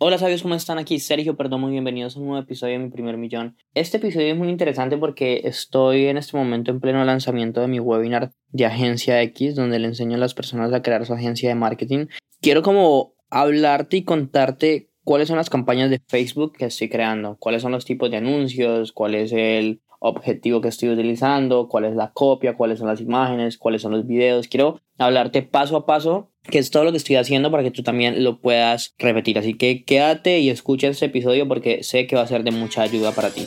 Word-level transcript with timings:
Hola 0.00 0.16
sabios, 0.16 0.42
¿cómo 0.42 0.54
están? 0.54 0.78
Aquí 0.78 1.00
Sergio 1.00 1.36
Perdomo 1.36 1.66
y 1.66 1.72
bienvenidos 1.72 2.14
a 2.14 2.20
un 2.20 2.26
nuevo 2.26 2.40
episodio 2.40 2.74
de 2.74 2.84
Mi 2.84 2.88
Primer 2.88 3.16
Millón. 3.16 3.56
Este 3.74 3.96
episodio 3.96 4.28
es 4.28 4.36
muy 4.36 4.48
interesante 4.48 4.96
porque 4.96 5.40
estoy 5.42 6.04
en 6.04 6.16
este 6.16 6.36
momento 6.36 6.70
en 6.70 6.78
pleno 6.78 7.04
lanzamiento 7.04 7.60
de 7.60 7.66
mi 7.66 7.80
webinar 7.80 8.30
de 8.52 8.64
Agencia 8.64 9.20
X, 9.22 9.56
donde 9.56 9.80
le 9.80 9.88
enseño 9.88 10.14
a 10.14 10.20
las 10.20 10.34
personas 10.34 10.72
a 10.72 10.82
crear 10.82 11.04
su 11.04 11.14
agencia 11.14 11.48
de 11.48 11.56
marketing. 11.56 12.06
Quiero 12.40 12.62
como 12.62 13.14
hablarte 13.28 13.96
y 13.96 14.04
contarte 14.04 14.88
cuáles 15.02 15.26
son 15.26 15.36
las 15.36 15.50
campañas 15.50 15.90
de 15.90 16.00
Facebook 16.06 16.52
que 16.56 16.66
estoy 16.66 16.88
creando, 16.88 17.36
cuáles 17.40 17.62
son 17.62 17.72
los 17.72 17.84
tipos 17.84 18.08
de 18.08 18.18
anuncios, 18.18 18.92
cuál 18.92 19.16
es 19.16 19.32
el 19.32 19.82
objetivo 19.98 20.60
que 20.60 20.68
estoy 20.68 20.90
utilizando, 20.90 21.66
cuál 21.66 21.86
es 21.86 21.96
la 21.96 22.12
copia, 22.12 22.56
cuáles 22.56 22.78
son 22.78 22.86
las 22.86 23.00
imágenes, 23.00 23.58
cuáles 23.58 23.82
son 23.82 23.90
los 23.90 24.06
videos. 24.06 24.46
Quiero 24.46 24.80
hablarte 24.98 25.42
paso 25.42 25.76
a 25.76 25.86
paso 25.86 26.30
que 26.42 26.58
es 26.58 26.70
todo 26.70 26.84
lo 26.84 26.90
que 26.90 26.96
estoy 26.96 27.16
haciendo 27.16 27.50
para 27.50 27.62
que 27.62 27.70
tú 27.70 27.82
también 27.82 28.24
lo 28.24 28.40
puedas 28.40 28.94
repetir. 28.98 29.38
Así 29.38 29.54
que 29.54 29.84
quédate 29.84 30.40
y 30.40 30.50
escucha 30.50 30.88
este 30.88 31.06
episodio 31.06 31.46
porque 31.46 31.82
sé 31.82 32.06
que 32.06 32.16
va 32.16 32.22
a 32.22 32.26
ser 32.26 32.42
de 32.42 32.50
mucha 32.50 32.82
ayuda 32.82 33.12
para 33.12 33.30
ti. 33.30 33.46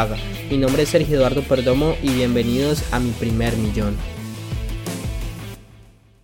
paga. 0.01 0.17
Mi 0.49 0.57
nombre 0.57 0.81
es 0.81 0.89
Sergio 0.89 1.17
Eduardo 1.17 1.43
Perdomo 1.43 1.93
y 2.01 2.09
bienvenidos 2.09 2.91
a 2.91 2.99
mi 2.99 3.11
primer 3.11 3.55
millón. 3.57 3.95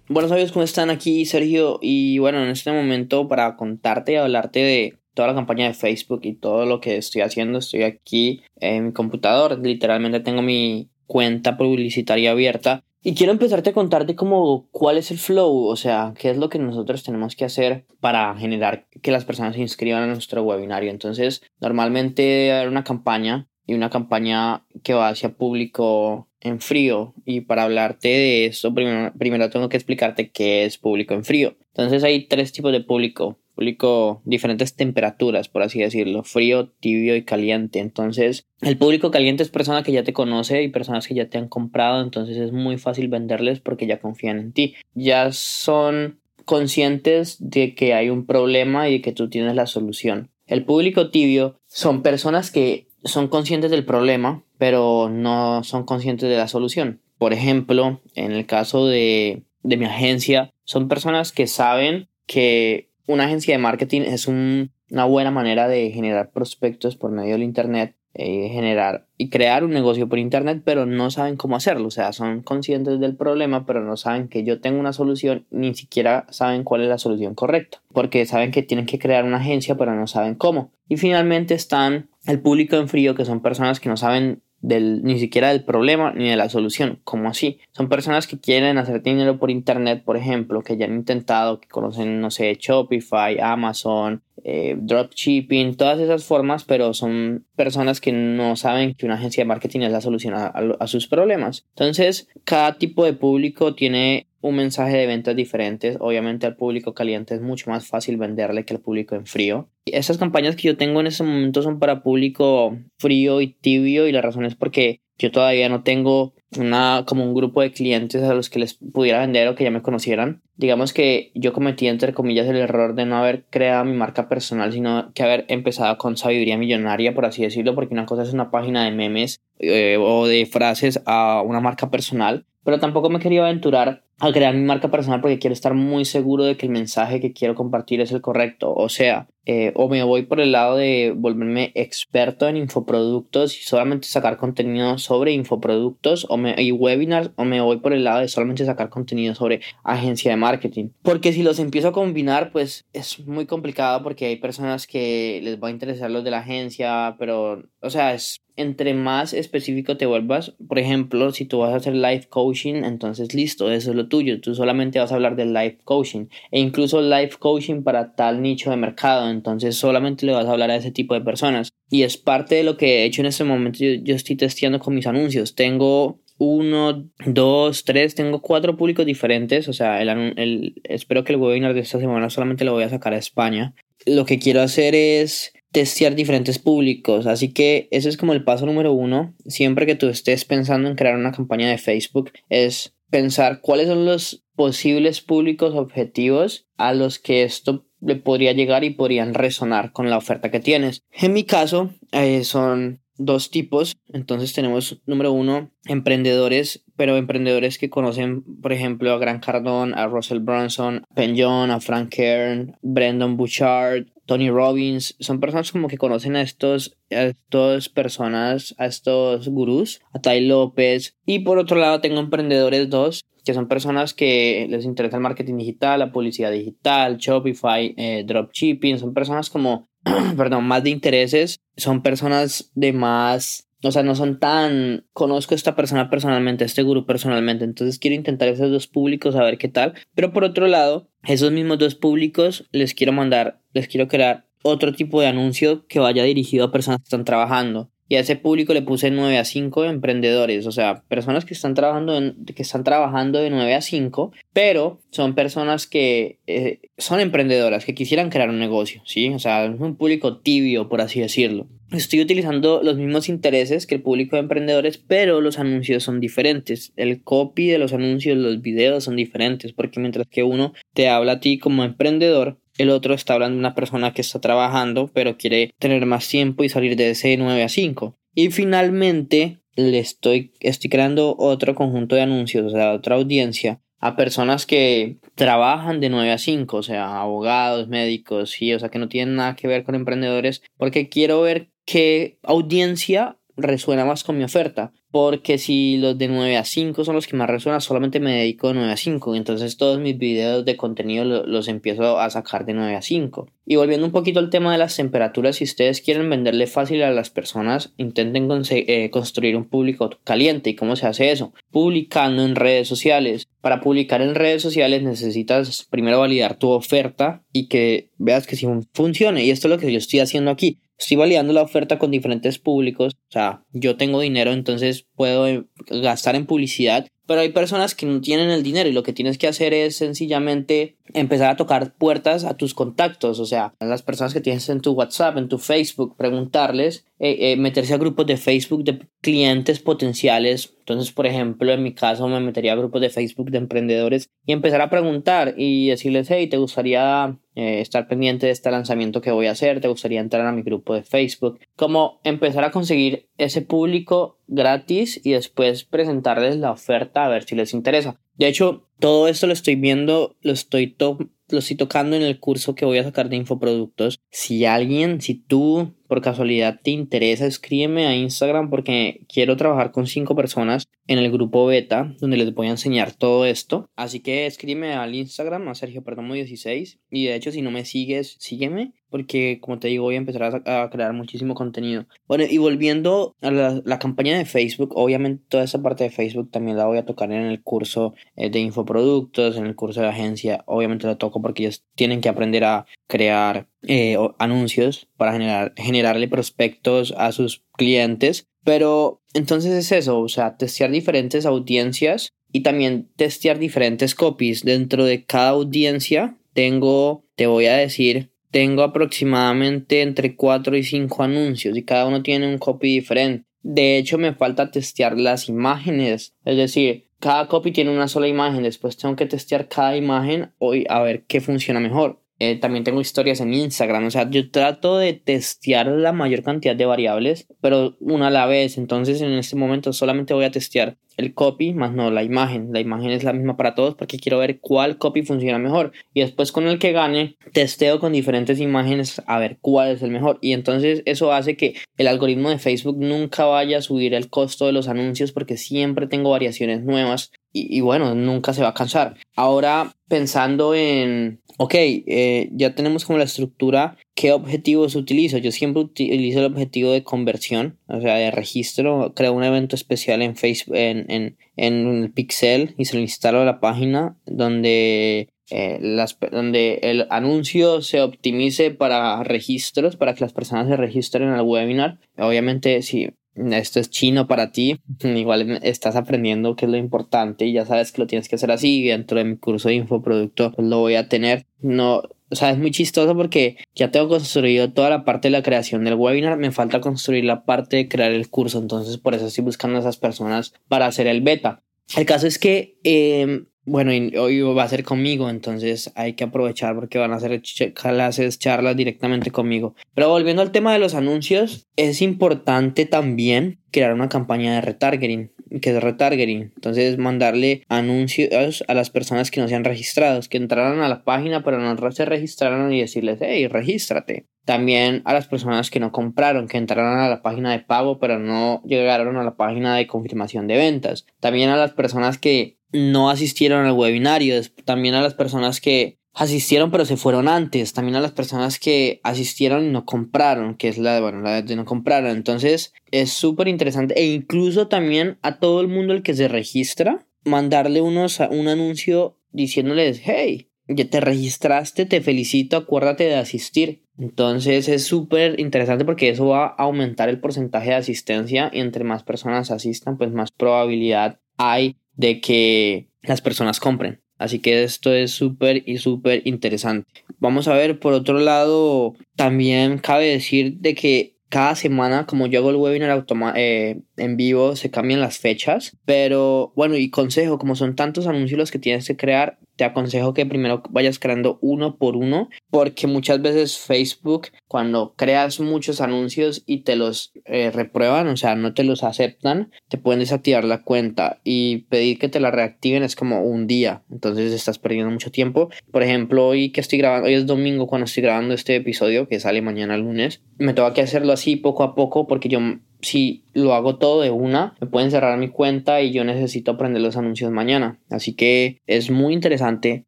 Buenos 0.08 0.31
amigos, 0.31 0.52
¿cómo 0.52 0.64
están? 0.64 0.89
Aquí 0.89 1.25
Sergio 1.25 1.78
y 1.80 2.17
bueno, 2.17 2.42
en 2.42 2.50
este 2.50 2.72
momento 2.72 3.28
para 3.28 3.56
contarte 3.56 4.14
y 4.14 4.16
hablarte 4.16 4.59
de 4.61 4.97
toda 5.14 5.28
la 5.28 5.36
campaña 5.36 5.67
de 5.67 5.75
Facebook 5.75 6.22
y 6.23 6.34
todo 6.34 6.66
lo 6.66 6.80
que 6.80 6.97
estoy 6.97 7.22
haciendo, 7.22 7.59
estoy 7.59 7.84
aquí 7.84 8.42
en 8.56 8.88
mi 8.88 8.94
computador, 8.94 9.59
literalmente 9.59 10.22
tengo 10.22 10.41
mi 10.41 10.89
cuenta 11.06 11.56
publicitaria 11.56 12.31
abierta 12.31 12.84
y 13.03 13.14
quiero 13.14 13.31
empezarte 13.31 13.69
a 13.69 13.73
contarte 13.73 14.16
como 14.16 14.67
cuál 14.72 14.97
es 14.97 15.12
el 15.12 15.19
flow, 15.19 15.67
o 15.67 15.75
sea, 15.75 16.16
qué 16.17 16.31
es 16.31 16.38
lo 16.38 16.50
que 16.50 16.58
nosotros 16.58 17.03
tenemos 17.03 17.36
que 17.36 17.45
hacer 17.45 17.86
para 18.00 18.36
generar 18.38 18.88
que 19.03 19.12
las 19.12 19.23
personas 19.23 19.53
se 19.53 19.62
inscriban 19.62 20.02
a 20.02 20.08
nuestro 20.08 20.41
webinario. 20.41 20.89
Entonces, 20.89 21.44
normalmente 21.59 22.52
hay 22.52 22.67
una 22.67 22.84
campaña 22.84 23.47
y 23.67 23.73
una 23.73 23.89
campaña 23.89 24.63
que 24.81 24.93
va 24.93 25.09
hacia 25.09 25.33
público 25.35 26.27
en 26.39 26.59
frío. 26.61 27.13
Y 27.25 27.41
para 27.41 27.63
hablarte 27.63 28.07
de 28.07 28.45
eso, 28.45 28.73
primero, 28.73 29.11
primero 29.17 29.49
tengo 29.49 29.69
que 29.69 29.77
explicarte 29.77 30.31
qué 30.31 30.65
es 30.65 30.77
público 30.77 31.13
en 31.13 31.25
frío. 31.25 31.55
Entonces 31.75 32.03
hay 32.03 32.25
tres 32.27 32.53
tipos 32.53 32.71
de 32.71 32.81
público. 32.81 33.38
Público, 33.55 34.21
diferentes 34.23 34.75
temperaturas, 34.75 35.49
por 35.49 35.63
así 35.63 35.79
decirlo, 35.79 36.23
frío, 36.23 36.69
tibio 36.79 37.15
y 37.15 37.23
caliente. 37.23 37.79
Entonces, 37.79 38.45
el 38.61 38.77
público 38.77 39.09
caliente 39.09 39.41
es 39.41 39.49
persona 39.49 39.81
que 39.81 39.91
ya 39.91 40.03
te 40.03 40.13
conoce 40.13 40.61
y 40.61 40.67
personas 40.67 41.07
que 41.07 41.15
ya 41.15 41.27
te 41.27 41.39
han 41.39 41.47
comprado, 41.47 42.03
entonces 42.03 42.38
es 42.38 42.51
muy 42.51 42.77
fácil 42.77 43.07
venderles 43.07 43.59
porque 43.59 43.88
ya 43.88 43.99
confían 43.99 44.38
en 44.38 44.53
ti. 44.53 44.75
Ya 44.93 45.31
son 45.31 46.19
conscientes 46.45 47.38
de 47.39 47.73
que 47.73 47.95
hay 47.95 48.11
un 48.11 48.27
problema 48.27 48.89
y 48.89 48.93
de 48.93 49.01
que 49.01 49.11
tú 49.11 49.27
tienes 49.27 49.55
la 49.55 49.65
solución. 49.65 50.29
El 50.45 50.63
público 50.63 51.09
tibio 51.09 51.59
son 51.65 52.03
personas 52.03 52.51
que 52.51 52.86
son 53.08 53.27
conscientes 53.27 53.72
del 53.72 53.86
problema, 53.86 54.44
pero 54.58 55.09
no 55.09 55.63
son 55.63 55.83
conscientes 55.83 56.29
de 56.29 56.38
la 56.38 56.47
solución. 56.47 57.01
Por 57.18 57.34
ejemplo, 57.34 58.01
en 58.16 58.31
el 58.31 58.45
caso 58.45 58.88
de, 58.88 59.44
mi 59.63 59.85
agencia, 59.85 60.51
son 60.63 60.88
personas 60.88 61.31
que 61.31 61.47
saben 61.47 62.09
que 62.25 62.91
una 63.07 63.25
agencia 63.25 63.56
de 63.56 63.62
marketing 63.62 64.01
es 64.01 64.28
una 64.28 65.06
buena 65.06 65.31
manera 65.31 65.68
de 65.68 65.91
generar 65.91 66.31
prospectos 66.31 66.95
por 66.95 67.12
medio 67.12 67.34
del 67.34 67.44
Internet, 67.44 67.95
eh, 68.19 68.50
generar 68.50 69.06
y 69.16 69.29
crear 69.29 69.63
un 69.63 69.69
negocio 69.69 70.09
por 70.09 70.18
Internet, 70.18 70.63
pero 70.66 70.88
no 70.88 71.12
saben 71.12 71.38
cómo 71.38 71.56
hacerlo. 71.56 71.88
O 71.88 71.91
sea, 71.91 72.12
son 72.13 72.41
conscientes 72.41 73.00
del 73.00 73.16
problema, 73.16 73.68
pero 73.68 73.84
no 73.84 73.95
saben 73.95 74.28
que 74.28 74.44
yo 74.44 74.59
tengo 74.59 74.79
una 74.79 74.91
solución, 74.91 75.45
ni 75.51 75.75
siquiera 75.75 76.25
saben 76.31 76.63
cuál 76.63 76.81
es 76.81 76.89
la 76.89 76.97
solución 76.97 77.35
correcta, 77.35 77.79
porque 77.94 78.25
saben 78.25 78.50
que 78.50 78.63
tienen 78.63 78.88
que 78.88 78.97
crear 78.97 79.24
una 79.24 79.38
agencia, 79.38 79.75
pero 79.75 79.94
no 79.94 80.07
saben 80.07 80.34
cómo. 80.34 80.72
Y 80.89 80.97
finalmente 80.97 81.53
están 81.53 82.09
el 82.27 82.39
público 82.39 82.75
en 82.75 82.88
frío, 82.88 83.15
que 83.15 83.25
son 83.25 83.41
personas 83.41 83.79
que 83.79 83.89
no 83.89 83.97
saben 83.97 84.41
del, 84.61 85.03
ni 85.03 85.19
siquiera 85.19 85.49
del 85.49 85.63
problema 85.63 86.13
ni 86.13 86.29
de 86.29 86.35
la 86.35 86.49
solución. 86.49 86.99
como 87.03 87.29
así? 87.29 87.59
Son 87.71 87.89
personas 87.89 88.27
que 88.27 88.39
quieren 88.39 88.77
hacer 88.77 89.01
dinero 89.01 89.38
por 89.38 89.51
internet, 89.51 90.03
por 90.03 90.17
ejemplo, 90.17 90.61
que 90.61 90.77
ya 90.77 90.85
han 90.85 90.95
intentado, 90.95 91.59
que 91.59 91.67
conocen, 91.67 92.19
no 92.19 92.31
sé, 92.31 92.57
Shopify, 92.59 93.39
Amazon, 93.39 94.23
eh, 94.43 94.75
dropshipping, 94.79 95.75
todas 95.75 95.99
esas 95.99 96.25
formas, 96.25 96.63
pero 96.63 96.93
son 96.93 97.45
personas 97.55 98.01
que 98.01 98.11
no 98.11 98.55
saben 98.55 98.94
que 98.95 99.05
una 99.05 99.15
agencia 99.15 99.44
de 99.44 99.47
marketing 99.47 99.81
es 99.81 99.91
la 99.91 100.01
solución 100.01 100.33
a 100.35 100.88
sus 100.88 101.07
problemas. 101.07 101.65
Entonces, 101.75 102.27
cada 102.44 102.77
tipo 102.77 103.05
de 103.05 103.13
público 103.13 103.75
tiene 103.75 104.27
un 104.47 104.56
mensaje 104.56 104.97
de 104.97 105.08
ventas 105.08 105.35
diferentes. 105.35 105.97
Obviamente 106.00 106.46
al 106.46 106.56
público 106.56 106.94
caliente 106.94 107.35
es 107.35 107.41
mucho 107.41 107.69
más 107.69 107.88
fácil 107.88 108.18
venderle 108.18 108.66
que 108.66 108.74
al 108.74 108.81
público 108.81 109.16
en 109.16 109.25
frío. 109.25 109.69
Esas 109.85 110.18
campañas 110.18 110.56
que 110.56 110.68
yo 110.68 110.78
tengo 110.78 111.00
en 111.00 111.08
este 111.08 111.24
momento 111.24 111.62
son 111.62 111.80
para 111.80 112.03
público 112.03 112.78
frío 112.97 113.41
y 113.41 113.53
tibio 113.53 114.07
y 114.07 114.12
la 114.12 114.22
razón 114.22 114.46
es 114.46 114.56
porque 114.56 115.02
yo 115.18 115.31
todavía 115.31 115.68
no 115.68 115.84
tengo 115.84 116.34
una 116.57 117.03
como 117.06 117.24
un 117.24 117.34
grupo 117.34 117.62
de 117.62 117.72
clientes 117.72 118.24
a 118.24 118.34
los 118.34 118.50
que 118.50 118.59
les 118.59 118.75
pudiera 118.75 119.19
vender 119.19 119.47
o 119.47 119.56
que 119.56 119.63
ya 119.63 119.72
me 119.72 119.81
conocieran. 119.81 120.41
Digamos 120.56 120.94
que 120.94 121.31
yo 121.34 121.53
cometí 121.53 121.88
entre 121.88 122.13
comillas 122.13 122.47
el 122.47 122.57
error 122.57 122.96
de 122.96 123.06
no 123.06 123.18
haber 123.18 123.46
creado 123.50 123.86
mi 123.86 123.94
marca 123.94 124.30
personal, 124.30 124.72
sino 124.72 125.12
que 125.13 125.24
haber 125.24 125.46
empezado 125.50 125.97
con 125.97 126.18
sabiduría 126.18 126.57
millonaria, 126.57 127.13
por 127.13 127.25
así 127.25 127.41
decirlo, 127.41 127.75
porque 127.75 127.94
una 127.94 128.06
cosa 128.06 128.24
es 128.24 128.34
una 128.34 128.52
página 128.52 128.86
de 128.86 128.91
memes 128.91 129.40
eh, 129.59 129.97
o 130.00 130.28
de 130.28 130.46
frases 130.46 131.02
a 131.06 131.41
una 131.41 131.59
marca 131.59 131.90
personal, 131.90 132.46
pero 132.67 132.81
tampoco 132.81 133.09
me 133.09 133.19
quería 133.19 133.44
aventurar 133.44 134.03
a 134.19 134.29
crear 134.33 134.53
mi 134.53 134.61
marca 134.61 134.91
personal 134.91 135.22
porque 135.22 135.39
quiero 135.39 135.53
estar 135.53 135.73
muy 135.73 136.03
seguro 136.03 136.44
de 136.44 136.57
que 136.57 136.66
el 136.66 136.72
mensaje 136.73 137.22
que 137.22 137.31
quiero 137.31 137.55
compartir 137.55 138.01
es 138.01 138.11
el 138.11 138.19
correcto. 138.19 138.73
O 138.73 138.89
sea, 138.89 139.29
eh, 139.45 139.72
o 139.75 139.88
me 139.88 140.03
voy 140.03 140.23
por 140.23 140.41
el 140.41 140.51
lado 140.51 140.75
de 140.75 141.13
volverme 141.16 141.72
experto 141.75 142.45
en 142.45 142.57
infoproductos 142.57 143.57
y 143.57 143.63
solamente 143.63 144.09
sacar 144.09 144.35
contenido 144.35 144.97
sobre 144.97 145.31
infoproductos 145.31 146.25
o 146.27 146.35
me, 146.35 146.61
y 146.61 146.73
webinars, 146.73 147.31
o 147.38 147.45
me 147.45 147.61
voy 147.61 147.77
por 147.77 147.94
el 147.94 148.03
lado 148.03 148.19
de 148.19 148.27
solamente 148.27 148.66
sacar 148.66 148.89
contenido 148.89 149.33
sobre 149.33 149.61
agencia 149.85 150.31
de 150.31 150.35
marketing. 150.35 150.89
Porque 151.03 151.31
si 151.31 151.44
los 151.44 151.59
empiezo 151.59 151.88
a 151.88 151.94
combinar, 151.94 152.51
pues 152.51 152.85
es 152.91 153.25
muy 153.25 153.45
complicado 153.45 154.03
porque 154.03 154.25
hay 154.25 154.35
personas 154.35 154.88
que 154.88 155.39
les 155.41 155.57
va 155.57 155.69
a 155.69 155.72
interesar 155.72 156.11
los 156.11 156.25
de 156.25 156.31
la 156.31 156.39
agencia, 156.39 157.16
pero, 157.17 157.63
o 157.79 157.89
sea, 157.89 158.13
es 158.13 158.41
entre 158.57 158.95
más 158.95 159.34
específico 159.34 159.97
te 159.97 160.07
vuelvas, 160.07 160.53
por 160.68 160.79
ejemplo, 160.79 161.31
si 161.31 161.45
tú 161.45 161.59
vas 161.59 161.73
a 161.73 161.78
hacer 161.78 161.95
life 161.95 162.28
coaching, 162.28 162.84
entonces 162.84 163.34
listo, 163.34 163.72
eso 163.72 163.91
es 163.91 163.95
lo 163.95 164.07
tuyo, 164.07 164.41
tú 164.41 164.56
solamente 164.56 165.00
vas 165.00 165.12
a 165.12 165.16
hablar 165.16 165.35
del 165.35 165.53
life 165.53 165.78
coaching. 165.84 166.25
E 166.51 166.59
incluso 166.59 167.01
life 167.01 167.38
coaching 167.40 167.84
para 167.84 168.16
tal 168.16 168.41
nicho 168.41 168.72
de 168.72 168.78
mercado, 168.78 169.29
entonces 169.29 169.75
solamente 169.75 170.25
le 170.25 170.34
vas 170.34 170.47
a 170.47 170.51
hablar 170.51 170.72
a 170.72 170.75
ese 170.75 170.91
tipo 170.91 171.13
de 171.13 171.22
personas. 171.22 171.69
Y 171.90 172.01
es 172.01 172.18
parte 172.18 172.56
de 172.56 172.63
lo 172.63 172.78
que 172.78 173.00
he 173.00 173.06
hecho 173.06 173.22
en 173.22 173.28
este 173.28 173.44
momento, 173.44 173.79
yo, 173.79 174.16
estoy 174.16 174.35
testeando 174.35 174.79
con 174.79 174.95
mis 174.95 175.07
anuncios, 175.07 175.56
tengo 175.56 176.19
uno, 176.39 177.09
dos, 177.25 177.84
tres, 177.84 178.16
tengo 178.16 178.41
cuatro 178.41 178.75
públicos 178.75 179.06
diferentes, 179.06 179.68
o 179.68 179.74
sea, 179.74 180.01
el, 180.01 180.09
el, 180.38 180.81
espero 180.84 181.24
que 181.24 181.34
el 181.34 181.39
webinar 181.39 181.74
de 181.74 181.81
esta 181.81 182.00
semana 182.00 182.29
solamente 182.29 182.66
lo 182.66 182.74
voy 182.74 182.84
a 182.84 182.89
sacar 182.89 183.13
a 183.13 183.18
España. 183.18 183.74
Lo 184.06 184.25
que 184.25 184.39
quiero 184.39 184.62
hacer 184.62 184.95
es 184.95 185.54
testear 185.72 186.16
diferentes 186.16 186.60
públicos. 186.60 187.28
Así 187.28 187.54
que 187.54 187.88
ese 187.92 188.10
es 188.10 188.18
como 188.18 188.34
el 188.34 188.44
paso 188.44 188.66
número 188.66 188.94
uno. 188.94 189.36
Siempre 189.46 189.86
que 189.86 189.96
tú 189.96 190.08
estés 190.08 190.46
pensando 190.46 190.90
en 190.90 190.96
crear 190.96 191.16
una 191.16 191.31
campaña 191.31 191.69
de 191.69 191.78
Facebook, 191.78 192.31
es 192.50 192.96
pensar 193.10 193.62
cuáles 193.62 193.88
son 193.88 194.06
los 194.06 194.44
posibles 194.56 195.22
públicos 195.22 195.75
objetivos 195.75 196.68
a 196.78 196.94
los 196.94 197.19
que 197.19 197.44
esto 197.44 197.86
le 198.02 198.16
podría 198.16 198.54
llegar 198.54 198.84
y 198.84 198.92
podrían 198.92 199.34
resonar 199.34 199.92
con 199.92 200.10
la 200.10 200.18
oferta 200.18 200.52
que 200.52 200.60
tienes. 200.60 201.02
En 201.12 201.34
mi 201.34 201.44
caso, 201.44 201.92
eh, 202.12 202.44
son 202.44 203.02
dos 203.18 203.50
tipos. 203.50 203.96
Entonces 204.14 204.54
tenemos, 204.54 205.02
número 205.06 205.31
uno, 205.31 205.72
emprendedores, 205.86 206.84
pero 206.96 207.18
emprendedores 207.18 207.78
que 207.78 207.90
conocen, 207.90 208.44
por 208.62 208.74
ejemplo, 208.74 209.12
a 209.12 209.18
Grant 209.18 209.44
Cardone, 209.44 209.94
a 209.96 210.08
Russell 210.08 210.40
Brunson, 210.40 211.04
a 211.10 211.16
Penn 211.16 211.36
John, 211.38 211.72
a 211.72 211.80
Frank 211.80 212.10
Kern, 212.10 212.78
Brendan 212.81 213.38
Bouchard, 213.38 214.08
Tony 214.27 214.51
Robbins. 214.51 215.15
Son 215.19 215.39
personas 215.39 215.71
como 215.71 215.88
que 215.88 215.97
conocen 215.97 216.35
a 216.35 216.41
estos 216.41 216.97
a 217.09 217.24
estas 217.24 217.89
personas, 217.89 218.75
a 218.77 218.85
estos 218.85 219.47
gurús, 219.47 220.01
a 220.13 220.19
Tai 220.19 220.41
López. 220.41 221.15
Y 221.25 221.39
por 221.39 221.57
otro 221.57 221.77
lado 221.77 222.01
tengo 222.01 222.19
Emprendedores 222.19 222.89
2, 222.89 223.25
que 223.44 223.53
son 223.53 223.68
personas 223.68 224.13
que 224.13 224.68
les 224.69 224.85
interesa 224.85 225.18
el 225.18 225.24
marketing 225.24 225.57
digital, 225.57 226.00
la 226.00 226.12
publicidad 226.12 226.51
digital, 226.51 227.18
Shopify, 227.18 227.95
eh, 227.97 228.24
dropshipping, 228.27 229.00
son 229.00 229.13
personas 229.13 229.50
como, 229.50 229.88
perdón, 230.38 230.65
más 230.65 230.83
de 230.83 230.89
intereses, 230.91 231.59
son 231.77 232.03
personas 232.03 232.71
de 232.75 232.94
más 232.94 233.67
o 233.83 233.91
sea, 233.91 234.03
no 234.03 234.15
son 234.15 234.39
tan... 234.39 235.06
Conozco 235.13 235.53
a 235.53 235.57
esta 235.57 235.75
persona 235.75 236.09
personalmente, 236.09 236.63
a 236.63 236.68
este 236.68 236.83
gurú 236.83 237.06
personalmente, 237.06 237.65
entonces 237.65 238.00
quiero 238.00 238.15
intentar 238.15 238.47
esos 238.47 238.71
dos 238.71 238.88
públicos 238.88 239.35
a 239.35 239.44
ver 239.44 239.57
qué 239.57 239.68
tal. 239.68 239.94
Pero 240.15 240.33
por 240.33 240.44
otro 240.44 240.68
lado, 240.68 241.09
esos 241.24 241.51
mismos 241.51 241.79
dos 241.79 241.95
públicos 241.95 242.65
les 242.71 242.94
quiero 242.94 243.13
mandar, 243.13 243.59
les 243.74 243.88
quiero 243.88 244.07
crear 244.07 244.47
otro 244.63 244.94
tipo 244.94 245.21
de 245.21 245.27
anuncio 245.27 245.85
que 245.88 246.00
vaya 246.00 246.24
dirigido 246.24 246.65
a 246.65 246.71
personas 246.71 247.00
que 247.00 247.06
están 247.06 247.25
trabajando. 247.25 247.89
Y 248.09 248.15
a 248.15 248.21
ese 248.21 248.38
público 248.38 248.74
le 248.74 248.81
puse 248.81 249.12
9 249.12 249.38
a 249.38 249.44
5 249.44 249.83
emprendedores, 249.83 250.65
o 250.65 250.71
sea, 250.71 251.03
personas 251.09 251.44
que 251.44 251.53
están 251.53 251.73
trabajando, 251.73 252.18
que 252.56 252.62
están 252.62 252.85
trabajando 252.85 253.39
de 253.39 253.50
9 253.50 253.75
a 253.75 253.81
5, 253.81 254.31
pero 254.53 255.01
son 255.12 255.35
personas 255.35 255.88
que 255.88 256.39
eh, 256.47 256.80
son 256.97 257.19
emprendedoras, 257.19 257.83
que 257.83 257.95
quisieran 257.95 258.30
crear 258.30 258.50
un 258.50 258.59
negocio, 258.59 259.01
¿sí? 259.06 259.27
O 259.33 259.39
sea, 259.39 259.65
es 259.65 259.80
un 259.80 259.97
público 259.97 260.38
tibio, 260.38 260.88
por 260.88 261.01
así 261.01 261.19
decirlo. 261.19 261.68
Estoy 261.92 262.19
utilizando 262.19 262.81
los 262.84 262.98
mismos 262.98 263.30
intereses 263.30 263.88
que 263.88 263.95
el 263.95 264.01
público 264.01 264.36
de 264.36 264.42
emprendedores, 264.42 264.98
pero 264.98 265.39
los 265.39 265.57
anuncios 265.57 266.04
son 266.04 266.19
diferentes. 266.19 266.92
El 266.98 267.24
copy 267.24 267.68
de 267.68 267.78
los 267.78 267.94
anuncios, 267.94 268.38
los 268.38 268.62
videos 268.62 269.06
son 269.06 269.16
diferentes, 269.16 269.72
porque 269.72 270.01
mientras 270.01 270.28
que 270.28 270.44
uno 270.44 270.74
te 270.94 271.07
habla 271.07 271.34
a 271.34 271.39
ti 271.39 271.60
como 271.60 271.86
emprendedor, 271.86 272.60
el 272.78 272.89
otro 272.89 273.13
está 273.13 273.36
hablando 273.36 273.56
de 273.56 273.60
una 273.60 273.74
persona 273.74 274.13
que 274.13 274.22
está 274.22 274.42
trabajando, 274.42 275.10
pero 275.13 275.38
quiere 275.38 275.72
tener 275.80 276.06
más 276.06 276.28
tiempo 276.28 276.66
y 276.66 276.69
salir 276.69 276.98
de 276.98 277.12
ese 277.12 277.38
9 277.38 277.63
a 277.63 277.69
5. 277.69 278.18
Y 278.36 278.51
finalmente, 278.51 279.60
le 279.78 280.00
estoy, 280.00 280.51
estoy 280.60 280.90
creando 280.90 281.38
otro 281.38 281.74
conjunto 281.74 282.16
de 282.16 282.22
anuncios, 282.22 282.66
o 282.66 282.69
sea, 282.69 282.94
otra 282.94 283.16
audiencia 283.16 283.80
a 284.00 284.16
personas 284.16 284.66
que 284.66 285.18
trabajan 285.36 286.00
de 286.00 286.10
9 286.10 286.31
a 286.31 286.38
5, 286.38 286.78
o 286.78 286.83
sea, 286.83 287.19
abogados, 287.19 287.88
médicos, 287.88 288.51
sí, 288.51 288.74
o 288.74 288.80
sea, 288.80 288.90
que 288.90 289.00
no 289.00 289.10
tienen 289.10 289.36
nada 289.36 289.56
que 289.56 289.68
ver 289.68 289.83
con 289.83 289.95
emprendedores, 289.95 290.62
porque 290.78 291.10
quiero 291.10 291.42
ver 291.42 291.69
qué 291.88 292.38
audiencia 292.44 293.38
resuena 293.56 294.06
más 294.06 294.24
con 294.24 294.38
mi 294.38 294.44
oferta. 294.44 294.92
Porque 295.10 295.57
si 295.57 295.98
los 295.98 296.18
de 296.18 296.28
9 296.28 296.57
a 296.57 296.66
5 296.66 297.04
son 297.04 297.16
los 297.16 297.25
que 297.25 297.36
más 297.36 297.50
resuenan, 297.50 297.81
solamente 297.81 298.19
me 298.19 298.38
dedico 298.38 298.68
de 298.68 298.75
9 298.75 298.92
a 298.92 298.98
5. 298.98 299.36
Entonces 299.36 299.78
todos 299.78 300.00
mis 300.00 300.18
videos 300.18 300.66
de 300.66 300.78
contenido 300.78 301.25
los 301.25 301.68
empiezo 301.68 302.19
a 302.19 302.30
sacar 302.30 302.66
de 302.66 302.74
9 302.74 302.95
a 302.95 303.01
5. 303.01 303.48
Y 303.69 303.75
volviendo 303.75 304.06
un 304.06 304.14
poquito 304.14 304.40
al 304.40 304.50
tema 304.50 304.72
de 304.72 304.78
las 304.78 304.96
temperaturas, 304.96 305.58
si 305.58 305.66
ustedes 305.66 306.00
quieren 306.00 306.30
venderle 306.30 306.68
fácil 306.68 307.04
a 307.04 307.12
las 307.12 307.30
personas, 307.30 307.94
intenten 307.98 308.48
eh, 308.69 309.10
construir 309.10 309.58
un 309.58 309.66
público 309.66 310.10
caliente. 310.24 310.69
¿Y 310.69 310.75
cómo 310.75 310.96
se 310.96 311.06
hace 311.06 311.31
eso? 311.31 311.54
Publicando 311.69 312.46
en 312.46 312.56
redes 312.56 312.88
sociales. 312.88 313.50
Para 313.60 313.81
publicar 313.81 314.22
en 314.22 314.36
redes 314.36 314.62
sociales 314.62 315.04
necesitas 315.04 315.86
primero 315.90 316.22
validar 316.22 316.58
tu 316.58 316.69
oferta 316.69 317.44
y 317.52 317.68
que 317.68 318.10
veas 318.18 318.48
que 318.48 318.56
si 318.56 318.66
funcione. 318.94 319.44
Y 319.44 319.52
esto 319.52 319.68
es 319.68 319.72
lo 319.72 319.80
que 319.80 319.92
yo 319.92 319.98
estoy 319.98 320.22
haciendo 320.22 320.50
aquí 320.50 320.80
estoy 320.98 321.18
validando 321.18 321.54
la 321.54 321.62
oferta 321.62 322.00
con 322.00 322.12
diferentes 322.12 322.58
públicos. 322.60 323.14
O 323.14 323.31
sea, 323.31 323.64
yo 323.72 323.98
tengo 323.98 324.19
dinero, 324.19 324.52
entonces 324.52 325.06
puedo 325.16 325.48
eh, 325.48 325.64
gastar 325.90 326.36
en 326.36 326.46
publicidad. 326.46 327.08
Pero 327.27 327.41
hay 327.41 327.50
personas 327.50 327.94
que 327.94 328.06
no 328.06 328.21
tienen 328.21 328.50
el 328.50 328.63
dinero 328.63 328.89
y 328.89 328.94
lo 328.94 329.03
que 329.03 329.13
tienes 329.13 329.38
que 329.38 329.47
hacer 329.47 329.74
es 329.74 329.97
sencillamente 329.97 330.95
empezar 331.13 331.51
a 331.51 331.57
tocar 331.57 331.94
puertas 331.94 332.45
a 332.45 332.56
tus 332.56 332.74
contactos, 332.74 333.39
o 333.39 333.45
sea, 333.45 333.74
a 333.79 333.85
las 333.85 334.01
personas 334.01 334.33
que 334.33 334.41
tienes 334.41 334.68
en 334.69 334.81
tu 334.81 334.94
WhatsApp, 334.94 335.38
en 335.38 335.50
tu 335.50 335.57
Facebook, 335.57 336.15
preguntarles, 336.18 337.06
eh, 337.19 337.51
eh, 337.51 337.57
meterse 337.57 337.94
a 337.94 337.97
grupos 337.97 338.25
de 338.25 338.38
Facebook 338.38 338.83
de 338.83 339.07
clientes 339.21 339.79
potenciales. 339.79 340.74
Entonces, 340.79 341.12
por 341.12 341.27
ejemplo, 341.27 341.71
en 341.71 341.83
mi 341.83 341.94
caso 341.94 342.27
me 342.27 342.39
metería 342.39 342.74
a 342.74 342.77
grupos 342.77 343.01
de 343.01 343.09
Facebook 343.09 343.51
de 343.51 343.57
emprendedores 343.57 344.30
y 344.45 344.53
empezar 344.53 344.81
a 344.81 344.89
preguntar 344.89 345.53
y 345.57 345.89
decirles, 345.89 346.27
hey, 346.30 346.47
¿te 346.47 346.57
gustaría 346.57 347.38
eh, 347.57 347.81
estar 347.81 348.07
pendiente 348.07 348.45
de 348.45 348.51
este 348.51 348.69
lanzamiento 348.69 349.19
que 349.19 349.31
voy 349.31 349.48
a 349.48 349.51
hacer? 349.51 349.81
¿Te 349.81 349.88
gustaría 349.88 350.19
entrar 350.19 350.45
a 350.45 350.51
mi 350.51 350.62
grupo 350.62 350.94
de 350.94 351.01
Facebook? 351.01 351.59
Como 351.75 352.19
empezar 352.24 352.63
a 352.63 352.69
conseguir 352.69 353.30
ese 353.39 353.63
público 353.63 354.38
gratis 354.45 355.19
y 355.24 355.31
después 355.31 355.83
presentarles 355.83 356.57
la 356.57 356.71
oferta 356.71 357.25
a 357.25 357.30
ver 357.30 357.45
si 357.45 357.56
les 357.56 357.74
interesa. 357.74 358.19
De 358.36 358.48
hecho, 358.48 358.88
todo 359.00 359.27
esto 359.27 359.48
lo 359.48 359.54
estoy 359.54 359.75
viendo, 359.75 360.36
lo 360.42 360.51
estoy, 360.51 360.95
lo 361.00 361.57
estoy 361.57 361.77
tocando 361.77 362.15
en 362.15 362.21
el 362.21 362.39
curso 362.39 362.75
que 362.75 362.86
voy 362.86 363.00
a 363.00 363.04
sacar 363.04 363.27
de 363.27 363.38
infoproductos. 363.38 364.19
Si 364.30 364.65
alguien, 364.65 365.19
si 365.21 365.33
tú 365.33 365.95
por 366.07 366.21
casualidad 366.21 366.80
te 366.81 366.92
interesa, 366.92 367.45
escríbeme 367.45 368.07
a 368.07 368.15
Instagram 368.15 368.69
porque 368.69 369.21
quiero 369.27 369.57
trabajar 369.57 369.92
con 369.92 370.07
cinco 370.07 370.36
personas 370.36 370.88
en 371.07 371.19
el 371.19 371.31
grupo 371.31 371.65
beta 371.65 372.13
donde 372.19 372.38
les 372.38 372.54
voy 372.54 372.68
a 372.68 372.71
enseñar 372.71 373.13
todo 373.13 373.45
esto. 373.45 373.89
Así 373.95 374.19
que 374.19 374.45
escríbeme 374.45 374.94
al 374.94 375.15
Instagram 375.15 375.68
a 375.68 375.75
Sergio 375.75 376.04
Perdomo 376.04 376.33
16 376.33 377.00
y 377.12 377.25
de 377.25 377.36
hecho 377.36 377.51
si 377.51 377.62
no 377.62 377.71
me 377.71 377.86
sigues, 377.86 378.36
sígueme 378.39 378.94
porque 379.09 379.59
como 379.62 379.80
te 379.80 379.88
digo 379.88 380.04
voy 380.04 380.15
a 380.15 380.19
empezar 380.19 380.62
a, 380.65 380.89
crear 380.89 381.13
muchísimo 381.13 381.56
contenido. 381.56 382.06
Bueno, 382.27 382.45
y 382.50 382.57
volviendo 382.57 383.36
a 383.42 383.51
la, 383.51 384.00
campaña 384.00 384.38
de 384.38 384.45
Facebook, 384.45 384.92
obviamente 384.95 385.44
toda 385.48 385.63
esa 385.63 385.81
parte 385.81 386.04
de 386.04 386.09
Facebook 386.09 386.51
también 386.51 386.77
la 386.77 386.86
voy 386.86 386.98
a 386.98 387.06
tocar 387.06 387.31
en 387.31 387.44
el 387.44 387.62
curso 387.62 388.13
eh, 388.36 388.50
de 388.50 388.59
infoproductos, 388.59 389.57
en 389.57 389.65
el 389.65 389.75
curso 389.75 390.01
de 390.01 390.07
agencia, 390.07 390.63
obviamente 390.65 391.07
la 391.07 391.18
toco 391.18 391.42
porque 391.42 391.63
ellos 391.63 391.83
tienen 391.95 392.21
que 392.21 392.30
aprender 392.30 392.63
a 392.63 392.86
crear 393.07 393.68
eh, 393.83 394.18
anuncios 394.38 395.07
para 395.18 395.31
generar, 395.31 395.74
generarle 395.97 396.27
prospectos 396.27 397.13
a 397.17 397.31
sus 397.31 397.63
clientes. 397.73 398.47
Pero 398.63 399.21
entonces 399.33 399.71
es 399.73 399.91
eso, 399.91 400.19
o 400.19 400.29
sea, 400.29 400.57
testear 400.57 400.91
diferentes 400.91 401.45
audiencias 401.45 402.33
y 402.51 402.61
también 402.61 403.09
testear 403.15 403.59
diferentes 403.59 404.13
copies. 404.13 404.63
Dentro 404.63 405.05
de 405.05 405.25
cada 405.25 405.49
audiencia 405.49 406.38
tengo, 406.53 407.25
te 407.35 407.47
voy 407.47 407.65
a 407.67 407.77
decir, 407.77 408.31
tengo 408.51 408.83
aproximadamente 408.83 410.01
entre 410.01 410.35
4 410.35 410.77
y 410.77 410.83
5 410.83 411.23
anuncios 411.23 411.77
y 411.77 411.83
cada 411.83 412.07
uno 412.07 412.23
tiene 412.23 412.47
un 412.47 412.57
copy 412.57 412.88
diferente. 412.88 413.45
De 413.61 413.97
hecho, 413.97 414.17
me 414.17 414.33
falta 414.33 414.71
testear 414.71 415.17
las 415.17 415.49
imágenes. 415.49 416.33
Es 416.45 416.57
decir, 416.57 417.07
cada 417.19 417.47
copy 417.47 417.71
tiene 417.71 417.91
una 417.91 418.07
sola 418.07 418.27
imagen. 418.27 418.63
Después 418.63 418.97
tengo 418.97 419.15
que 419.15 419.25
testear 419.25 419.67
cada 419.67 419.97
imagen 419.97 420.53
hoy 420.59 420.85
a 420.89 421.01
ver 421.01 421.25
qué 421.25 421.41
funciona 421.41 421.79
mejor. 421.79 422.21
Eh, 422.39 422.56
también 422.60 422.84
tengo 422.84 423.01
historias 423.01 423.42
en 423.42 423.54
Instagram. 423.54 424.06
O 424.06 424.12
sea, 424.12 424.30
yo 424.30 424.50
trato 424.51 424.98
de 424.98 425.13
testear 425.13 425.88
la 425.88 426.13
mayor 426.13 426.44
cantidad 426.44 426.75
de 426.75 426.86
variables, 426.86 427.48
pero 427.62 427.98
una 428.00 428.28
a 428.28 428.31
la 428.31 428.45
vez. 428.45 428.78
Entonces, 428.78 429.22
en 429.22 429.34
este 429.34 429.56
momento 429.56 429.94
solamente 429.94 430.34
voy 430.34 430.45
a 430.45 430.51
testear 430.51 430.98
el 431.18 431.34
copy, 431.34 431.74
más 431.74 431.94
no 431.94 432.12
la 432.12 432.24
imagen. 432.24 432.69
La 432.72 432.80
imagen 432.80 433.10
es 433.10 433.24
la 433.24 433.34
misma 433.34 433.57
para 433.57 433.74
todos 433.74 433.95
porque 433.95 434.19
quiero 434.19 434.38
ver 434.38 434.60
cuál 434.60 435.00
copy 435.00 435.24
funciona 435.24 435.57
mejor. 435.57 435.92
Y 436.13 436.22
después, 436.22 436.51
con 436.51 436.68
el 436.68 436.78
que 436.78 436.92
gane, 436.92 437.38
testeo 437.54 438.00
con 438.00 438.13
diferentes 438.13 438.60
imágenes 438.60 439.22
a 439.25 439.40
ver 439.40 439.57
cuál 439.60 439.90
es 439.90 440.04
el 440.04 440.11
mejor. 440.11 440.38
Y 440.42 440.54
entonces, 440.54 441.02
eso 441.06 441.33
hace 441.33 441.57
que 441.57 441.76
el 441.97 442.07
algoritmo 442.07 442.50
de 442.50 442.59
Facebook 442.59 442.97
nunca 443.00 443.45
vaya 443.45 443.80
a 443.80 443.81
subir 443.81 444.14
el 444.14 444.30
costo 444.30 444.68
de 444.68 444.73
los 444.73 444.88
anuncios 444.88 445.31
porque 445.31 445.57
siempre 445.57 446.06
tengo 446.06 446.30
variaciones 446.30 446.83
nuevas. 446.83 447.31
Y, 447.69 447.81
bueno, 447.81 448.16
nunca 448.16 448.54
se 448.54 448.61
va 448.61 448.69
a 448.69 448.73
cansar. 448.73 449.16
Ahora, 449.35 449.95
pensando 450.07 450.76
en 450.76 451.42
ok, 451.57 451.73
eh, 451.76 452.49
ya 452.52 452.76
tenemos 452.76 453.06
como 453.06 453.18
la 453.18 453.26
estructura, 453.26 453.97
¿qué 454.16 454.31
objetivos 454.31 454.95
utilizo? 454.95 455.37
Yo 455.40 455.52
siempre 455.52 455.81
utilizo 455.81 456.40
el 456.40 456.45
objetivo 456.45 456.92
de 456.92 457.04
conversión, 457.04 457.80
o 457.87 457.99
sea, 457.99 458.16
de 458.16 458.31
registro, 458.31 459.14
creo 459.16 459.33
un 459.33 459.44
evento 459.44 459.76
especial 459.76 460.21
en 460.21 460.35
Facebook, 460.35 460.76
en, 460.76 461.09
en, 461.09 461.37
en 461.56 462.04
el 462.04 462.11
Pixel 462.11 462.76
y 462.78 462.85
se 462.85 462.95
lo 462.95 463.02
instalo 463.02 463.42
a 463.42 463.45
la 463.45 463.59
página 463.59 464.18
donde 464.26 465.30
eh, 465.49 465.80
las, 465.81 466.18
donde 466.31 466.80
el 466.83 467.07
anuncio 467.09 467.81
se 467.81 468.02
optimice 468.02 468.71
para 468.71 469.23
registros, 469.23 469.95
para 469.95 470.14
que 470.14 470.21
las 470.21 470.33
personas 470.33 470.68
se 470.68 470.76
registren 470.76 471.30
al 471.30 471.42
webinar. 471.42 471.99
Obviamente, 472.18 472.81
si 472.81 473.09
esto 473.51 473.79
es 473.79 473.89
chino 473.89 474.27
para 474.27 474.51
ti, 474.51 474.79
igual 475.03 475.59
estás 475.63 475.95
aprendiendo 475.95 476.56
qué 476.56 476.65
es 476.65 476.71
lo 476.71 476.77
importante 476.77 477.45
y 477.45 477.53
ya 477.53 477.65
sabes 477.65 477.91
que 477.91 478.01
lo 478.01 478.07
tienes 478.07 478.27
que 478.27 478.35
hacer 478.35 478.51
así. 478.51 478.87
Dentro 478.87 479.17
de 479.17 479.25
mi 479.25 479.37
curso 479.37 479.69
de 479.69 479.75
infoproducto 479.75 480.51
pues 480.51 480.67
lo 480.67 480.79
voy 480.79 480.95
a 480.95 481.09
tener. 481.09 481.45
No, 481.59 482.03
o 482.29 482.35
sea, 482.35 482.51
es 482.51 482.57
muy 482.57 482.71
chistoso 482.71 483.15
porque 483.15 483.57
ya 483.73 483.91
tengo 483.91 484.09
construido 484.09 484.71
toda 484.71 484.89
la 484.89 485.06
parte 485.06 485.27
de 485.27 485.31
la 485.31 485.44
creación 485.44 485.85
del 485.85 485.95
webinar, 485.95 486.37
me 486.37 486.51
falta 486.51 486.81
construir 486.81 487.23
la 487.23 487.45
parte 487.45 487.77
de 487.77 487.87
crear 487.87 488.11
el 488.11 488.29
curso, 488.29 488.59
entonces 488.59 488.97
por 488.97 489.15
eso 489.15 489.27
estoy 489.27 489.44
buscando 489.44 489.77
a 489.77 489.81
esas 489.81 489.97
personas 489.97 490.53
para 490.67 490.87
hacer 490.87 491.07
el 491.07 491.21
beta. 491.21 491.61
El 491.95 492.06
caso 492.06 492.27
es 492.27 492.37
que 492.37 492.77
eh, 492.83 493.45
bueno, 493.68 493.92
hoy 493.92 494.42
va 494.42 494.64
a 494.64 494.69
ser 494.69 494.83
conmigo, 494.83 495.30
entonces 495.30 495.92
hay 495.95 496.14
que 496.14 496.24
aprovechar 496.24 496.74
porque 496.74 496.97
van 496.97 497.12
a 497.12 497.18
hacer 497.18 497.42
clases, 497.74 498.40
charlas 498.40 498.78
directamente 498.78 499.30
conmigo. 499.30 499.76
Pero 499.94 500.09
volviendo 500.09 500.42
al 500.42 500.52
tema 500.52 500.71
de 500.71 500.80
los 500.80 500.95
anuncios, 500.95 501.68
es 501.76 502.02
importante 502.02 502.86
también 502.86 503.59
crear 503.71 503.94
una 503.94 504.07
campaña 504.07 504.56
de 504.56 504.62
retargeting. 504.62 505.31
que 505.62 505.69
es 505.69 505.83
retargeting. 505.83 506.54
Entonces, 506.56 506.97
mandarle 506.97 507.64
anuncios 507.69 508.64
a 508.68 508.74
las 508.74 508.90
personas 508.90 509.31
que 509.31 509.40
no 509.42 509.47
se 509.47 509.56
han 509.56 509.64
registrado, 509.64 510.19
que 510.30 510.38
entraron 510.38 510.81
a 510.81 510.90
la 510.90 511.04
página 511.04 511.44
pero 511.44 511.59
no 511.59 511.92
se 511.92 512.06
registraron 512.06 512.74
y 512.74 512.82
decirles, 512.82 513.19
hey, 513.21 513.47
regístrate. 513.47 514.26
También 514.45 515.02
a 515.04 515.13
las 515.13 515.28
personas 515.28 515.69
que 515.69 515.82
no 515.82 515.91
compraron, 515.91 516.47
que 516.47 516.58
entraron 516.58 517.00
a 517.00 517.10
la 517.10 517.21
página 517.21 517.52
de 517.52 517.60
pago 517.60 518.00
pero 518.00 518.17
no 518.17 518.62
llegaron 518.65 519.17
a 519.17 519.24
la 519.24 519.36
página 519.36 519.76
de 519.76 519.88
confirmación 519.88 520.47
de 520.47 520.56
ventas. 520.56 521.06
También 521.19 521.50
a 521.50 521.58
las 521.58 521.74
personas 521.74 522.17
que 522.17 522.57
no 522.71 523.10
asistieron 523.10 523.65
al 523.65 523.74
webinario. 523.74 524.41
También 524.65 524.95
a 524.95 525.02
las 525.02 525.13
personas 525.13 525.62
que 525.62 525.97
asistieron 526.17 526.71
pero 526.71 526.84
se 526.84 526.97
fueron 526.97 527.28
antes, 527.28 527.74
también 527.74 527.95
a 527.95 528.02
las 528.02 528.12
personas 528.12 528.60
que 528.60 529.00
asistieron 529.04 529.65
y 529.65 529.69
no 529.69 529.86
compraron, 529.86 530.56
que 530.56 530.67
es 530.67 530.80
la, 530.80 531.00
bueno, 531.00 531.21
la 531.21 531.41
de 531.41 531.56
no 531.56 531.65
compraron. 531.65 532.10
Entonces 532.10 532.74
es 532.91 533.12
súper 533.12 533.47
interesante 533.47 534.00
e 534.00 534.06
incluso 534.06 534.67
también 534.67 535.19
a 535.21 535.39
todo 535.39 535.62
el 535.62 535.67
mundo 535.67 535.93
el 535.93 536.02
que 536.02 536.15
se 536.15 536.28
registra, 536.28 537.08
mandarle 537.24 537.82
unos, 537.82 538.19
un 538.32 538.47
anuncio 538.47 539.19
diciéndoles, 539.32 540.02
hey, 540.04 540.50
ya 540.67 540.89
te 540.89 541.00
registraste, 541.00 541.86
te 541.86 542.02
felicito, 542.02 542.58
acuérdate 542.58 543.06
de 543.06 543.15
asistir. 543.15 543.84
Entonces 543.97 544.67
es 544.67 544.86
súper 544.86 545.39
interesante 545.39 545.86
porque 545.86 546.10
eso 546.10 546.28
va 546.28 546.47
a 546.47 546.63
aumentar 546.63 547.10
el 547.10 547.19
porcentaje 547.19 547.69
de 547.69 547.76
asistencia 547.76 548.50
y 548.54 548.60
entre 548.60 548.84
más 548.84 549.04
personas 549.04 549.52
asistan, 549.52 549.97
pues 549.97 550.12
más 550.12 550.32
probabilidad 550.32 551.19
hay 551.38 551.78
de 551.97 552.21
que 552.21 552.89
las 553.01 553.21
personas 553.21 553.60
compren. 553.60 554.01
Así 554.17 554.39
que 554.39 554.63
esto 554.63 554.93
es 554.93 555.12
súper 555.12 555.63
y 555.65 555.77
súper 555.77 556.21
interesante. 556.25 556.89
Vamos 557.19 557.47
a 557.47 557.54
ver, 557.54 557.80
por 557.80 557.93
otro 557.93 558.19
lado, 558.19 558.95
también 559.15 559.77
cabe 559.77 560.08
decir 560.08 560.58
de 560.60 560.73
que 560.73 561.17
cada 561.30 561.56
semana, 561.56 562.06
como 562.06 562.27
yo 562.27 562.39
hago 562.39 562.49
el 562.49 562.56
webinar 562.56 563.06
eh, 563.36 563.82
en 563.97 564.17
vivo, 564.17 564.56
se 564.56 564.71
cambian 564.71 565.01
las 565.01 565.19
fechas. 565.19 565.77
Pero 565.86 566.54
bueno, 566.56 566.77
y 566.77 566.89
consejo, 566.89 567.38
como 567.38 567.56
son 567.56 567.75
tantos 567.75 568.08
anuncios 568.08 568.39
los 568.39 568.51
que 568.51 568.60
tienes 568.60 568.88
que 568.88 568.97
crear, 568.97 569.38
te 569.58 569.65
aconsejo 569.65 570.13
que 570.13 570.26
primero 570.26 570.63
vayas 570.69 570.99
creando 570.99 571.39
uno 571.41 571.78
por 571.78 571.97
uno, 571.97 572.30
porque 572.49 572.88
muchas 572.88 573.21
veces 573.21 573.58
Facebook, 573.58 574.28
cuando 574.47 574.93
creas 574.95 575.39
muchos 575.39 575.82
anuncios 575.82 576.43
y 576.45 576.60
te 576.60 576.76
los 576.76 577.12
eh, 577.26 577.52
reprueban, 577.52 578.08
o 578.08 578.15
sea, 578.15 578.36
no 578.36 578.54
te 578.54 578.63
los 578.63 578.84
aceptan, 578.84 579.52
te 579.67 579.78
pueden 579.78 579.99
desactivar 579.99 580.45
la 580.45 580.63
cuenta 580.63 581.19
y 581.23 581.65
pedir 581.69 581.99
que 581.99 582.08
te 582.08 582.19
la 582.19 582.32
reactiven 582.32 582.84
es 582.84 582.95
como 582.95 583.23
un 583.23 583.47
día, 583.47 583.84
entonces 583.91 584.32
estás 584.32 584.60
perdiendo 584.60 584.91
mucho 584.91 585.12
tiempo. 585.12 585.49
Por 585.71 585.84
ejemplo, 585.84 586.28
hoy 586.28 586.52
que 586.52 586.62
estoy 586.62 586.78
grabando, 586.78 587.08
hoy 587.08 587.15
es 587.15 587.26
domingo 587.26 587.67
cuando 587.67 587.86
estoy 587.86 588.04
grabando 588.04 588.34
este 588.34 588.56
episodio 588.56 589.08
que 589.08 589.19
sale 589.19 589.41
mañana 589.41 589.78
lunes, 589.78 590.21
me 590.38 590.54
tengo 590.54 590.71
que 590.73 590.82
hacerlo 590.82 591.13
así 591.13 591.36
poco 591.36 591.63
a 591.63 591.76
poco 591.76 592.08
porque 592.08 592.30
yo 592.30 592.39
si 592.82 593.24
lo 593.34 593.54
hago 593.54 593.78
todo 593.78 594.02
de 594.02 594.12
una, 594.12 594.56
me 594.60 594.67
pueden 594.67 594.91
cerrar 594.91 595.17
mi 595.17 595.30
cuenta 595.30 595.82
y 595.82 595.91
yo 595.91 596.04
necesito 596.04 596.52
aprender 596.52 596.82
los 596.82 596.98
anuncios 596.98 597.32
mañana. 597.32 597.80
Así 597.89 598.13
que 598.13 598.62
es 598.67 598.91
muy 598.91 599.13
interesante 599.13 599.86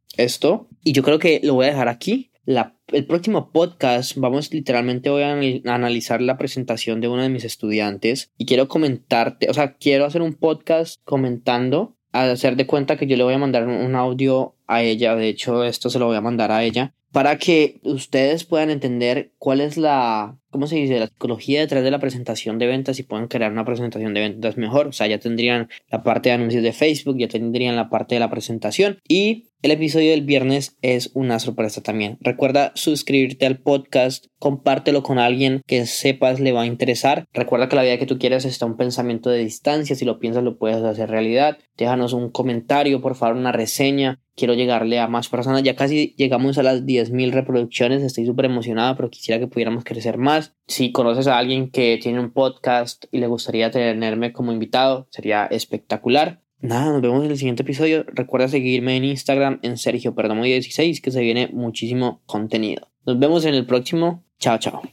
esto. 0.18 0.68
Y 0.84 0.94
yo 0.94 1.04
creo 1.04 1.20
que 1.20 1.40
lo 1.44 1.54
voy 1.56 1.66
a 1.66 1.70
dejar 1.70 1.88
aquí. 1.88 2.32
La, 2.46 2.76
el 2.88 3.06
próximo 3.06 3.52
podcast 3.52 4.16
vamos 4.18 4.52
literalmente 4.52 5.10
voy 5.10 5.22
a 5.22 5.34
analizar 5.74 6.22
la 6.22 6.38
presentación 6.38 7.00
de 7.00 7.08
uno 7.08 7.22
de 7.22 7.30
mis 7.30 7.44
estudiantes 7.44 8.32
y 8.38 8.46
quiero 8.46 8.68
comentarte, 8.68 9.50
o 9.50 9.54
sea, 9.54 9.76
quiero 9.76 10.06
hacer 10.06 10.24
un 10.24 10.34
podcast 10.34 11.00
comentando, 11.04 11.96
a 12.12 12.32
hacer 12.32 12.56
de 12.56 12.66
cuenta 12.66 12.98
que 12.98 13.06
yo 13.06 13.18
le 13.18 13.24
voy 13.24 13.36
a 13.36 13.40
mandar 13.40 13.68
un 13.68 13.96
audio 13.96 14.56
a 14.66 14.82
ella, 14.82 15.16
de 15.16 15.28
hecho 15.28 15.64
esto 15.64 15.92
se 15.92 16.00
lo 16.00 16.08
voy 16.08 16.16
a 16.16 16.22
mandar 16.22 16.52
a 16.52 16.64
ella, 16.64 16.96
para 17.12 17.38
que 17.38 17.80
ustedes 17.84 18.46
puedan 18.46 18.70
entender 18.70 19.34
cuál 19.38 19.62
es 19.62 19.78
la 19.78 20.38
¿cómo 20.50 20.68
se 20.68 20.76
dice? 20.76 21.00
La 21.00 21.08
psicología 21.08 21.60
detrás 21.60 21.84
de 21.84 21.92
la 21.92 22.00
presentación 22.00 22.60
de 22.60 22.68
ventas 22.68 23.00
y 23.00 23.04
pueden 23.04 23.28
crear 23.28 23.52
una 23.52 23.66
presentación 23.66 24.14
de 24.14 24.22
ventas 24.22 24.58
mejor. 24.58 24.88
O 24.88 24.92
sea, 24.92 25.08
ya 25.08 25.20
tendrían 25.20 25.70
la 25.90 26.04
parte 26.04 26.30
de 26.30 26.36
anuncios 26.36 26.64
de 26.64 26.74
Facebook, 26.74 27.18
ya 27.18 27.28
tendrían 27.28 27.76
la 27.76 27.90
parte 27.90 28.16
de 28.16 28.20
la 28.20 28.30
presentación 28.30 29.00
y 29.08 29.50
el 29.62 29.72
episodio 29.72 30.12
del 30.12 30.22
viernes 30.22 30.78
es 30.82 31.12
una 31.16 31.38
sorpresa 31.38 31.84
también. 31.84 32.18
Recuerda 32.22 32.72
suscribirte 32.76 33.46
al 33.46 33.60
podcast, 33.60 34.28
compártelo 34.40 35.04
con 35.04 35.20
alguien 35.20 35.62
que 35.68 35.86
sepas 35.86 36.40
le 36.40 36.54
va 36.54 36.62
a 36.62 36.66
interesar. 36.66 37.26
Recuerda 37.34 37.68
que 37.68 37.76
la 37.76 37.84
vida 37.84 37.98
que 37.98 38.06
tú 38.06 38.18
quieres 38.18 38.46
está 38.46 38.66
un 38.66 38.78
pensamiento 38.78 39.30
de 39.30 39.40
distancia. 39.40 39.98
Si 39.98 40.06
lo 40.06 40.18
piensas, 40.18 40.46
lo 40.46 40.58
puedes 40.58 40.82
hacer 40.82 41.10
realidad. 41.10 41.58
Déjanos 41.76 42.14
un 42.14 42.30
comentario, 42.32 43.02
por 43.02 43.16
favor, 43.16 43.36
una 43.36 43.52
reseña. 43.52 44.22
Quiero 44.34 44.54
llegarle 44.54 44.98
a 45.00 45.10
más 45.10 45.28
personas. 45.28 45.64
Ya 45.64 45.76
casi 45.76 46.16
llegamos 46.18 46.58
a 46.58 46.64
las 46.64 46.86
10.000 46.86 47.32
reproducciones. 47.32 48.02
Estoy 48.02 48.26
súper 48.26 48.46
emocionada, 48.46 48.96
pero 48.96 49.10
quisiera 49.10 49.42
que 49.42 49.48
pudiéramos 49.48 49.84
crecer 49.84 50.18
más. 50.18 50.39
Si 50.68 50.92
conoces 50.92 51.28
a 51.28 51.38
alguien 51.38 51.72
que 51.72 52.00
tiene 52.02 52.20
un 52.20 52.32
podcast 52.32 53.06
y 53.12 53.20
le 53.20 53.28
gustaría 53.28 53.72
tenerme 53.72 54.34
como 54.34 54.52
invitado, 54.52 55.08
sería 55.12 55.46
espectacular. 55.46 56.42
Nada, 56.62 56.92
nos 56.92 57.02
vemos 57.02 57.24
en 57.24 57.32
el 57.32 57.38
siguiente 57.38 57.64
episodio. 57.64 58.04
Recuerda 58.08 58.50
seguirme 58.50 58.98
en 58.98 59.06
Instagram 59.06 59.60
en 59.62 59.78
Sergio 59.78 60.14
Perdomo16 60.14 61.02
que 61.02 61.12
se 61.12 61.22
viene 61.22 61.50
muchísimo 61.54 62.22
contenido. 62.26 62.90
Nos 63.06 63.18
vemos 63.18 63.46
en 63.46 63.56
el 63.56 63.66
próximo. 63.66 64.24
Chao, 64.40 64.58
chao. 64.58 64.90